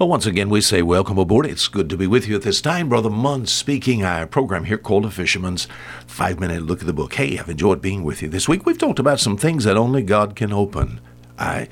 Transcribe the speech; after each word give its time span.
Well, 0.00 0.08
once 0.08 0.24
again, 0.24 0.48
we 0.48 0.62
say 0.62 0.80
welcome 0.80 1.18
aboard. 1.18 1.44
It's 1.44 1.68
good 1.68 1.90
to 1.90 1.96
be 1.98 2.06
with 2.06 2.26
you 2.26 2.34
at 2.34 2.40
this 2.40 2.62
time. 2.62 2.88
Brother 2.88 3.10
Munn 3.10 3.44
speaking. 3.44 4.02
Our 4.02 4.26
program 4.26 4.64
here 4.64 4.78
called 4.78 5.04
A 5.04 5.10
Fisherman's 5.10 5.68
Five 6.06 6.40
Minute 6.40 6.62
Look 6.62 6.80
at 6.80 6.86
the 6.86 6.94
Book. 6.94 7.12
Hey, 7.12 7.38
I've 7.38 7.50
enjoyed 7.50 7.82
being 7.82 8.02
with 8.02 8.22
you 8.22 8.28
this 8.30 8.48
week. 8.48 8.64
We've 8.64 8.78
talked 8.78 8.98
about 8.98 9.20
some 9.20 9.36
things 9.36 9.64
that 9.64 9.76
only 9.76 10.02
God 10.02 10.34
can 10.34 10.54
open. 10.54 11.02
I. 11.38 11.68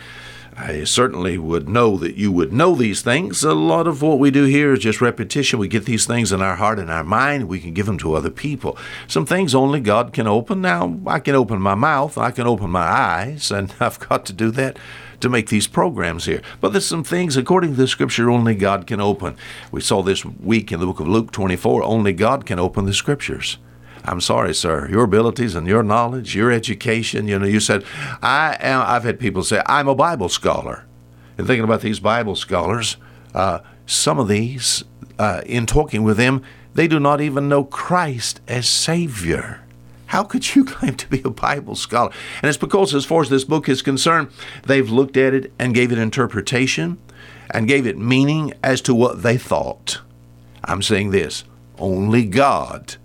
I 0.61 0.83
certainly 0.83 1.39
would 1.39 1.69
know 1.69 1.97
that 1.99 2.17
you 2.17 2.33
would 2.33 2.53
know 2.53 2.75
these 2.75 3.01
things. 3.01 3.45
A 3.45 3.55
lot 3.55 3.87
of 3.87 4.03
what 4.03 4.19
we 4.19 4.33
do 4.33 4.45
here 4.45 4.73
is 4.73 4.81
just 4.81 5.01
repetition. 5.01 5.61
We 5.61 5.69
get 5.69 5.85
these 5.85 6.05
things 6.05 6.33
in 6.33 6.43
our 6.43 6.57
heart 6.57 6.81
and 6.81 6.91
our 6.91 7.05
mind. 7.05 7.49
We 7.49 7.61
can 7.61 7.75
give 7.75 7.87
them 7.87 7.99
to 7.99 8.15
other 8.15 8.29
people. 8.29 8.77
Some 9.07 9.25
things 9.25 9.55
only 9.55 9.79
God 9.79 10.13
can 10.13 10.27
open. 10.27 10.61
Now, 10.61 10.99
I 11.07 11.21
can 11.21 11.37
open 11.37 11.63
my 11.63 11.77
mouth, 11.77 12.19
I 12.19 12.33
can 12.33 12.49
open 12.49 12.71
my 12.71 12.81
eyes, 12.81 13.53
and 13.53 13.73
I've 13.81 14.01
got 14.01 14.27
to 14.27 14.33
do 14.33 14.51
that 14.51 14.81
to 15.21 15.29
make 15.29 15.49
these 15.49 15.69
programs 15.69 16.25
here. 16.25 16.43
But 16.61 16.73
there's 16.73 16.87
some 16.87 17.05
things, 17.05 17.37
according 17.37 17.71
to 17.71 17.77
the 17.77 17.87
scripture, 17.87 18.29
only 18.29 18.57
God 18.57 18.89
can 18.89 19.01
open. 19.01 19.37
We 19.71 19.81
saw 19.81 20.03
this 20.03 20.25
week 20.25 20.73
in 20.73 20.81
the 20.81 20.87
book 20.87 20.99
of 20.99 21.07
Luke 21.07 21.31
24 21.31 21.85
only 21.85 22.13
God 22.13 22.47
can 22.47 22.59
open 22.59 22.85
the 22.85 22.93
scriptures. 22.93 23.59
I'm 24.09 24.23
sorry, 24.23 24.55
sir. 24.55 24.89
Your 24.91 25.05
abilities 25.05 25.55
and 25.55 25.67
your 25.67 25.83
knowledge, 25.83 26.35
your 26.35 26.51
education, 26.51 27.29
you 27.29 27.39
know, 27.39 27.47
you 27.47 27.61
said, 27.61 27.85
I 28.23 28.57
am, 28.59 28.83
I've 28.87 29.05
had 29.05 29.21
people 29.21 29.43
say, 29.43 29.63
I'm 29.67 29.87
a 29.87 29.95
Bible 29.95 30.31
scholar. 30.31 30.87
And 31.37 31.47
thinking 31.47 31.65
about 31.65 31.83
these 31.83 32.01
Bible 32.01 32.35
scholars, 32.35 32.97
uh, 33.35 33.61
some 33.87 34.19
of 34.19 34.27
these, 34.27 34.83
uh, 35.19 35.43
in 35.45 35.67
talking 35.67 36.05
with 36.05 36.17
them, 36.17 36.43
they 36.75 36.89
do 36.89 36.99
not 36.99 37.21
even 37.21 37.49
know 37.49 37.65
Christ 37.65 38.41
as 38.49 38.67
Savior. 38.67 39.61
How 40.07 40.25
could 40.25 40.55
you 40.55 40.65
claim 40.65 40.95
to 40.97 41.09
be 41.09 41.21
a 41.23 41.31
Bible 41.31 41.75
scholar? 41.75 42.11
And 42.41 42.49
it's 42.49 42.57
because, 42.57 42.95
as 42.95 43.05
far 43.05 43.21
as 43.21 43.29
this 43.29 43.45
book 43.45 43.69
is 43.69 43.83
concerned, 43.83 44.31
they've 44.65 44.89
looked 44.89 45.19
at 45.19 45.35
it 45.35 45.53
and 45.59 45.75
gave 45.75 45.93
it 45.93 45.99
interpretation 45.99 46.99
and 47.51 47.69
gave 47.69 47.87
it 47.87 47.99
meaning 47.99 48.55
as 48.63 48.81
to 48.83 48.95
what 48.95 49.23
they 49.23 49.37
thought. 49.37 50.01
I'm 50.65 50.83
saying 50.83 51.11
this 51.11 51.45
only 51.79 52.25
God 52.25 52.97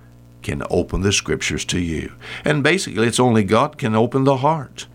can 0.44 0.64
open 0.70 1.02
the 1.02 1.12
scriptures 1.12 1.66
to 1.66 1.80
you. 1.80 2.14
And 2.46 2.64
basically, 2.64 3.08
it's 3.08 3.20
only 3.20 3.44
God 3.44 3.78
can 3.78 3.96
open 3.96 4.24
the 4.24 4.38
heart. 4.38 4.88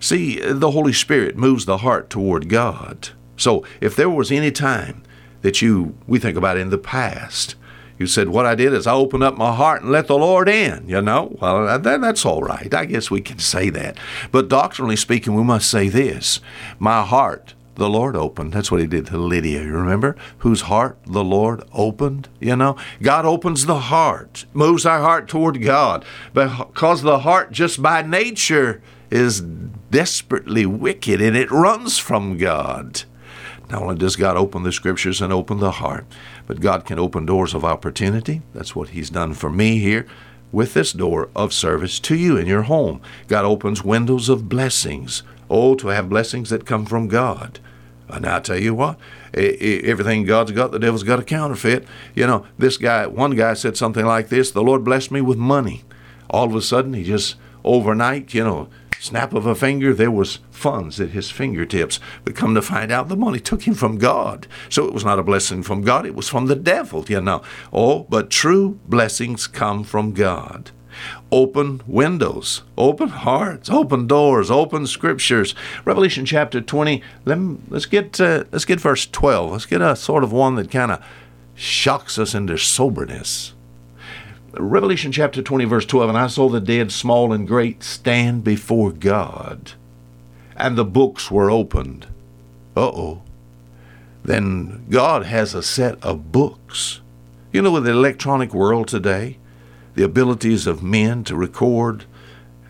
See, 0.00 0.40
the 0.40 0.70
Holy 0.70 0.92
Spirit 0.92 1.36
moves 1.36 1.64
the 1.64 1.78
heart 1.78 2.08
toward 2.08 2.48
God. 2.48 3.10
So 3.36 3.64
if 3.80 3.96
there 3.96 4.10
was 4.10 4.30
any 4.30 4.50
time 4.50 5.02
that 5.42 5.60
you, 5.60 5.96
we 6.06 6.18
think 6.18 6.36
about 6.36 6.56
in 6.56 6.70
the 6.70 6.78
past, 6.78 7.56
you 7.98 8.06
said, 8.06 8.28
What 8.28 8.46
I 8.46 8.54
did 8.54 8.72
is 8.72 8.86
I 8.86 8.92
opened 8.92 9.22
up 9.22 9.36
my 9.36 9.54
heart 9.54 9.82
and 9.82 9.92
let 9.92 10.06
the 10.06 10.18
Lord 10.18 10.48
in, 10.48 10.88
you 10.88 11.00
know? 11.00 11.36
Well, 11.40 11.78
that, 11.78 12.00
that's 12.00 12.24
all 12.24 12.42
right. 12.42 12.72
I 12.72 12.84
guess 12.84 13.10
we 13.10 13.20
can 13.20 13.38
say 13.38 13.70
that. 13.70 13.96
But 14.30 14.48
doctrinally 14.48 14.96
speaking, 14.96 15.34
we 15.34 15.42
must 15.42 15.70
say 15.70 15.88
this 15.88 16.40
My 16.78 17.02
heart, 17.04 17.54
the 17.74 17.88
Lord 17.88 18.16
opened. 18.16 18.52
That's 18.52 18.70
what 18.70 18.80
he 18.80 18.86
did 18.86 19.06
to 19.06 19.18
Lydia, 19.18 19.62
you 19.62 19.72
remember? 19.72 20.16
Whose 20.38 20.62
heart 20.62 20.98
the 21.06 21.24
Lord 21.24 21.62
opened, 21.72 22.28
you 22.40 22.56
know? 22.56 22.76
God 23.00 23.24
opens 23.24 23.66
the 23.66 23.78
heart, 23.78 24.44
moves 24.52 24.84
our 24.84 25.00
heart 25.00 25.28
toward 25.28 25.62
God. 25.62 26.04
Because 26.34 27.02
the 27.02 27.20
heart, 27.20 27.52
just 27.52 27.82
by 27.82 28.02
nature, 28.02 28.82
is 29.10 29.40
desperately 29.40 30.66
wicked 30.66 31.20
and 31.20 31.36
it 31.36 31.50
runs 31.50 31.98
from 31.98 32.38
God. 32.38 33.02
Not 33.70 33.82
only 33.82 33.96
does 33.96 34.16
God 34.16 34.36
open 34.36 34.64
the 34.64 34.72
scriptures 34.72 35.22
and 35.22 35.32
open 35.32 35.58
the 35.58 35.72
heart, 35.72 36.06
but 36.46 36.60
God 36.60 36.84
can 36.84 36.98
open 36.98 37.24
doors 37.24 37.54
of 37.54 37.64
opportunity. 37.64 38.42
That's 38.52 38.76
what 38.76 38.90
He's 38.90 39.08
done 39.08 39.32
for 39.32 39.50
me 39.50 39.78
here 39.78 40.06
with 40.50 40.74
this 40.74 40.92
door 40.92 41.30
of 41.34 41.54
service 41.54 41.98
to 42.00 42.14
you 42.14 42.36
in 42.36 42.46
your 42.46 42.62
home. 42.62 43.00
God 43.28 43.46
opens 43.46 43.82
windows 43.82 44.28
of 44.28 44.48
blessings. 44.48 45.22
Oh, 45.54 45.74
to 45.74 45.88
have 45.88 46.08
blessings 46.08 46.48
that 46.48 46.64
come 46.64 46.86
from 46.86 47.08
God. 47.08 47.60
And 48.08 48.26
I 48.26 48.40
tell 48.40 48.58
you 48.58 48.74
what, 48.74 48.98
everything 49.34 50.24
God's 50.24 50.52
got, 50.52 50.72
the 50.72 50.78
devil's 50.78 51.02
got 51.02 51.20
a 51.20 51.24
counterfeit. 51.24 51.86
You 52.14 52.26
know, 52.26 52.46
this 52.56 52.78
guy, 52.78 53.06
one 53.06 53.36
guy 53.36 53.52
said 53.52 53.76
something 53.76 54.06
like 54.06 54.30
this 54.30 54.50
The 54.50 54.62
Lord 54.62 54.82
blessed 54.82 55.10
me 55.10 55.20
with 55.20 55.36
money. 55.36 55.84
All 56.30 56.46
of 56.46 56.54
a 56.54 56.62
sudden, 56.62 56.94
he 56.94 57.04
just 57.04 57.36
overnight, 57.64 58.32
you 58.32 58.42
know, 58.42 58.68
snap 58.98 59.34
of 59.34 59.44
a 59.44 59.54
finger, 59.54 59.92
there 59.92 60.10
was 60.10 60.38
funds 60.50 60.98
at 60.98 61.10
his 61.10 61.30
fingertips. 61.30 62.00
But 62.24 62.34
come 62.34 62.54
to 62.54 62.62
find 62.62 62.90
out, 62.90 63.08
the 63.08 63.16
money 63.16 63.38
took 63.38 63.64
him 63.66 63.74
from 63.74 63.98
God. 63.98 64.46
So 64.70 64.86
it 64.86 64.94
was 64.94 65.04
not 65.04 65.18
a 65.18 65.22
blessing 65.22 65.62
from 65.62 65.82
God, 65.82 66.06
it 66.06 66.14
was 66.14 66.30
from 66.30 66.46
the 66.46 66.56
devil, 66.56 67.04
you 67.08 67.20
know. 67.20 67.42
Oh, 67.74 68.06
but 68.08 68.30
true 68.30 68.80
blessings 68.86 69.46
come 69.46 69.84
from 69.84 70.12
God. 70.12 70.70
Open 71.30 71.82
windows, 71.86 72.62
open 72.76 73.08
hearts, 73.08 73.70
open 73.70 74.06
doors, 74.06 74.50
open 74.50 74.86
scriptures. 74.86 75.54
Revelation 75.84 76.24
chapter 76.24 76.60
20, 76.60 77.02
let 77.24 77.38
me, 77.38 77.58
let's, 77.68 77.86
get, 77.86 78.20
uh, 78.20 78.44
let's 78.52 78.64
get 78.64 78.80
verse 78.80 79.06
12. 79.06 79.52
Let's 79.52 79.66
get 79.66 79.80
a 79.80 79.96
sort 79.96 80.24
of 80.24 80.32
one 80.32 80.56
that 80.56 80.70
kind 80.70 80.92
of 80.92 81.04
shocks 81.54 82.18
us 82.18 82.34
into 82.34 82.58
soberness. 82.58 83.54
Revelation 84.54 85.12
chapter 85.12 85.40
20, 85.40 85.64
verse 85.64 85.86
12 85.86 86.10
And 86.10 86.18
I 86.18 86.26
saw 86.26 86.48
the 86.48 86.60
dead, 86.60 86.92
small 86.92 87.32
and 87.32 87.48
great, 87.48 87.82
stand 87.82 88.44
before 88.44 88.92
God, 88.92 89.72
and 90.56 90.76
the 90.76 90.84
books 90.84 91.30
were 91.30 91.50
opened. 91.50 92.06
Uh 92.76 92.88
oh. 92.88 93.22
Then 94.24 94.86
God 94.88 95.24
has 95.24 95.54
a 95.54 95.62
set 95.62 96.02
of 96.02 96.32
books. 96.32 97.00
You 97.52 97.62
know, 97.62 97.72
with 97.72 97.84
the 97.84 97.90
electronic 97.90 98.54
world 98.54 98.88
today, 98.88 99.38
the 99.94 100.04
abilities 100.04 100.66
of 100.66 100.82
men 100.82 101.24
to 101.24 101.36
record 101.36 102.04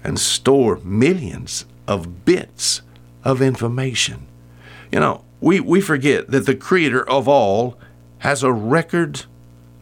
and 0.04 0.18
store 0.18 0.80
millions 0.82 1.64
of 1.86 2.24
bits 2.24 2.82
of 3.24 3.40
information. 3.40 4.26
You 4.90 5.00
know, 5.00 5.24
we, 5.40 5.60
we 5.60 5.80
forget 5.80 6.30
that 6.30 6.46
the 6.46 6.54
creator 6.54 7.08
of 7.08 7.28
all 7.28 7.78
has 8.18 8.42
a 8.42 8.52
record 8.52 9.24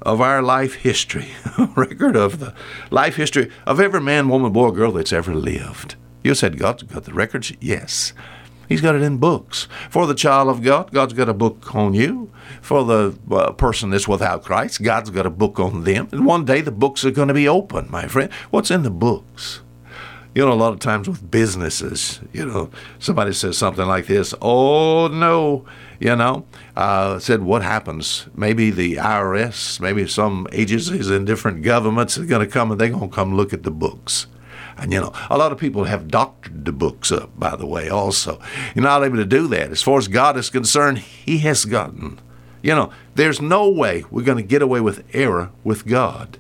of 0.03 0.21
our 0.21 0.43
life 0.43 0.75
history, 0.77 1.29
a 1.59 1.67
record 1.77 2.17
of 2.17 2.41
the 2.41 2.55
life 2.91 3.17
history 3.17 3.51
of 3.67 3.81
every 3.81 4.01
man, 4.01 4.29
woman, 4.29 4.53
boy, 4.53 4.71
girl 4.71 4.93
that's 4.93 5.13
ever 5.13 5.35
lived. 5.35 5.97
You 6.23 6.35
said 6.35 6.59
God's 6.59 6.83
got 6.85 7.05
the 7.05 7.13
records? 7.13 7.53
Yes. 7.61 8.13
He's 8.71 8.81
got 8.81 8.95
it 8.95 9.03
in 9.03 9.19
books. 9.19 9.67
For 9.91 10.07
the 10.07 10.15
child 10.15 10.49
of 10.49 10.63
God, 10.63 10.93
God's 10.93 11.13
got 11.13 11.29
a 11.29 11.35
book 11.35 11.75
on 11.75 11.93
you. 11.93 12.31
For 12.63 12.85
the 12.85 13.19
uh, 13.29 13.51
person 13.53 13.91
that's 13.91 14.07
without 14.07 14.45
Christ, 14.45 14.85
God's 14.85 15.11
got 15.11 15.27
a 15.27 15.31
book 15.31 15.59
on 15.59 15.83
them. 15.83 16.09
And 16.13 16.25
one 16.25 16.45
day 16.45 16.61
the 16.61 16.71
books 16.71 17.05
are 17.05 17.11
going 17.11 17.27
to 17.27 17.35
be 17.35 17.49
open, 17.49 17.91
my 17.91 18.07
friend. 18.07 18.33
What's 18.51 18.71
in 18.71 18.85
the 18.85 18.91
books? 18.91 19.63
You 20.37 20.47
know, 20.47 20.53
a 20.53 20.55
lot 20.55 20.73
of 20.73 20.79
times 20.79 21.09
with 21.09 21.33
businesses, 21.33 22.21
you 22.33 22.47
know, 22.47 22.71
somebody 23.01 23.33
says 23.33 23.59
something 23.59 23.87
like 23.87 24.07
this, 24.07 24.33
oh 24.41 25.09
no, 25.09 25.65
you 25.99 26.15
know, 26.15 26.47
uh, 26.77 27.19
said 27.19 27.43
what 27.43 27.63
happens? 27.63 28.29
Maybe 28.37 28.71
the 28.71 28.95
IRS, 28.95 29.81
maybe 29.81 30.07
some 30.07 30.47
agencies 30.53 31.11
in 31.11 31.25
different 31.25 31.63
governments 31.63 32.17
are 32.17 32.25
going 32.25 32.47
to 32.47 32.53
come 32.53 32.71
and 32.71 32.81
they're 32.81 32.91
going 32.91 33.11
to 33.11 33.15
come 33.15 33.35
look 33.35 33.53
at 33.53 33.65
the 33.65 33.73
books. 33.73 34.29
And 34.77 34.93
you 34.93 35.01
know, 35.01 35.13
a 35.29 35.37
lot 35.37 35.53
of 35.53 35.59
people 35.59 35.85
have 35.85 36.09
doctored 36.09 36.65
the 36.65 36.73
books 36.73 37.13
up, 37.13 37.39
by 37.39 37.57
the 37.57 37.67
way, 37.67 37.89
also. 37.89 38.41
You're 38.75 38.85
not 38.85 39.05
able 39.05 39.17
to 39.17 39.25
do 39.25 39.47
that. 39.49 39.71
As 39.71 39.83
far 39.83 39.99
as 39.99 40.09
God 40.09 40.37
is 40.37 40.51
concerned, 40.51 40.99
He 40.99 41.39
has 41.39 41.65
gotten. 41.65 42.21
You 42.63 42.75
know, 42.75 42.93
there's 43.15 43.41
no 43.41 43.69
way 43.69 44.05
we're 44.11 44.25
going 44.25 44.39
to 44.39 44.43
get 44.43 44.63
away 44.63 44.81
with 44.81 45.05
error 45.13 45.51
with 45.65 45.87
God. 45.87 46.39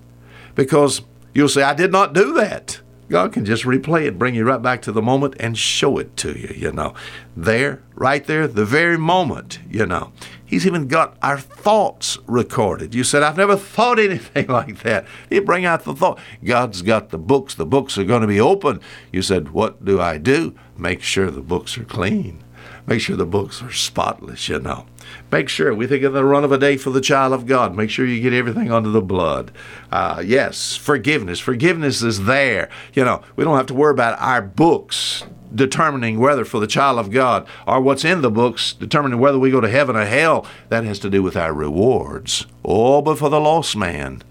Because 0.54 1.03
you'll 1.34 1.48
say, 1.48 1.62
I 1.62 1.75
did 1.75 1.92
not 1.92 2.12
do 2.12 2.32
that. 2.34 2.80
God 3.10 3.32
can 3.32 3.44
just 3.44 3.65
replay 3.65 4.06
it, 4.06 4.21
bring 4.21 4.37
you 4.37 4.44
right 4.44 4.62
back 4.62 4.82
to 4.82 4.93
the 4.93 5.03
moment 5.03 5.34
and 5.41 5.59
show 5.59 5.98
it 5.98 6.16
to 6.19 6.38
you, 6.38 6.54
you 6.56 6.71
know. 6.71 6.94
There, 7.37 7.82
right 7.97 8.25
there, 8.25 8.47
the 8.47 8.65
very 8.65 8.97
moment, 8.97 9.59
you 9.69 9.84
know. 9.84 10.12
He's 10.47 10.65
even 10.65 10.87
got 10.87 11.16
our 11.21 11.38
thoughts 11.38 12.19
recorded. 12.28 12.94
You 12.94 13.03
said, 13.03 13.25
I've 13.25 13.37
never 13.37 13.56
thought 13.56 13.98
anything 13.98 14.47
like 14.47 14.84
that. 14.84 15.06
He 15.28 15.41
bring 15.41 15.65
out 15.65 15.82
the 15.82 15.94
thought. 15.94 16.21
God's 16.44 16.82
got 16.82 17.10
the 17.10 17.19
books. 17.19 17.54
The 17.54 17.66
books 17.66 17.98
are 17.98 18.04
going 18.04 18.22
to 18.22 18.28
be 18.28 18.41
open. 18.41 18.81
You 19.12 19.22
said, 19.22 19.50
What 19.50 19.84
do 19.84 20.00
I 20.00 20.16
do? 20.16 20.54
Make 20.78 21.03
sure 21.03 21.31
the 21.31 21.41
books 21.41 21.77
are 21.77 21.84
clean. 21.84 22.44
Make 22.90 23.00
sure 23.00 23.14
the 23.14 23.24
books 23.24 23.62
are 23.62 23.70
spotless, 23.70 24.48
you 24.48 24.58
know. 24.58 24.84
Make 25.30 25.48
sure, 25.48 25.72
we 25.72 25.86
think 25.86 26.02
of 26.02 26.12
the 26.12 26.24
run 26.24 26.42
of 26.42 26.50
a 26.50 26.58
day 26.58 26.76
for 26.76 26.91
the 26.91 27.00
child 27.00 27.32
of 27.32 27.47
God. 27.47 27.76
Make 27.76 27.88
sure 27.88 28.04
you 28.04 28.20
get 28.20 28.32
everything 28.32 28.72
under 28.72 28.91
the 28.91 29.00
blood. 29.00 29.53
Uh, 29.92 30.20
yes, 30.26 30.74
forgiveness. 30.74 31.38
Forgiveness 31.38 32.03
is 32.03 32.24
there. 32.24 32.68
You 32.92 33.04
know, 33.04 33.22
we 33.36 33.44
don't 33.44 33.56
have 33.56 33.66
to 33.66 33.74
worry 33.74 33.92
about 33.92 34.18
our 34.18 34.42
books 34.42 35.22
determining 35.54 36.18
whether 36.18 36.44
for 36.44 36.59
the 36.59 36.66
child 36.66 36.98
of 36.98 37.12
God 37.12 37.47
or 37.65 37.80
what's 37.80 38.04
in 38.04 38.22
the 38.22 38.30
books 38.30 38.72
determining 38.72 39.20
whether 39.20 39.38
we 39.38 39.53
go 39.53 39.60
to 39.60 39.70
heaven 39.70 39.94
or 39.94 40.04
hell. 40.04 40.44
That 40.68 40.82
has 40.82 40.98
to 41.00 41.10
do 41.10 41.22
with 41.22 41.36
our 41.36 41.54
rewards. 41.54 42.48
Oh, 42.65 43.03
but 43.03 43.18
for 43.18 43.28
the 43.28 43.41
lost 43.41 43.76
man, 43.76 44.24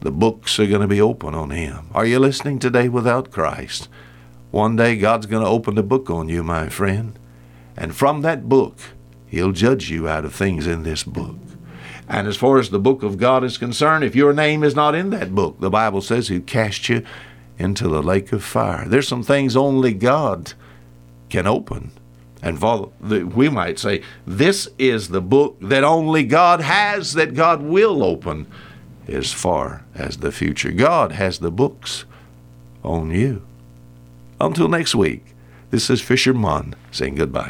the 0.00 0.10
books 0.10 0.58
are 0.58 0.66
going 0.66 0.80
to 0.80 0.88
be 0.88 1.02
open 1.02 1.34
on 1.34 1.50
him. 1.50 1.88
Are 1.92 2.06
you 2.06 2.18
listening 2.18 2.60
today 2.60 2.88
without 2.88 3.30
Christ? 3.30 3.90
One 4.52 4.74
day 4.74 4.96
God's 4.96 5.26
going 5.26 5.44
to 5.44 5.50
open 5.50 5.74
the 5.74 5.82
book 5.82 6.08
on 6.08 6.30
you, 6.30 6.42
my 6.42 6.70
friend. 6.70 7.18
And 7.80 7.96
from 7.96 8.20
that 8.20 8.48
book, 8.48 8.76
He'll 9.26 9.52
judge 9.52 9.90
you 9.90 10.06
out 10.06 10.24
of 10.24 10.34
things 10.34 10.66
in 10.66 10.82
this 10.82 11.02
book. 11.02 11.36
And 12.08 12.28
as 12.28 12.36
far 12.36 12.58
as 12.58 12.70
the 12.70 12.78
book 12.78 13.02
of 13.02 13.16
God 13.16 13.42
is 13.42 13.56
concerned, 13.56 14.04
if 14.04 14.14
your 14.14 14.32
name 14.32 14.62
is 14.62 14.74
not 14.76 14.94
in 14.94 15.10
that 15.10 15.34
book, 15.34 15.60
the 15.60 15.70
Bible 15.70 16.02
says 16.02 16.28
He'll 16.28 16.40
cast 16.42 16.88
you 16.88 17.04
into 17.58 17.88
the 17.88 18.02
lake 18.02 18.32
of 18.32 18.44
fire. 18.44 18.86
There's 18.86 19.08
some 19.08 19.22
things 19.22 19.56
only 19.56 19.94
God 19.94 20.52
can 21.28 21.46
open. 21.46 21.92
And 22.42 22.60
we 23.34 23.48
might 23.48 23.78
say, 23.78 24.02
this 24.26 24.68
is 24.78 25.08
the 25.08 25.20
book 25.20 25.58
that 25.60 25.84
only 25.84 26.24
God 26.24 26.60
has, 26.60 27.12
that 27.12 27.34
God 27.34 27.62
will 27.62 28.02
open 28.02 28.46
as 29.06 29.32
far 29.32 29.84
as 29.94 30.18
the 30.18 30.32
future. 30.32 30.72
God 30.72 31.12
has 31.12 31.38
the 31.38 31.50
books 31.50 32.04
on 32.82 33.10
you. 33.10 33.42
Until 34.40 34.68
next 34.68 34.94
week, 34.94 35.34
this 35.70 35.90
is 35.90 36.00
Fisher 36.00 36.32
Munn 36.32 36.74
saying 36.90 37.16
goodbye. 37.16 37.48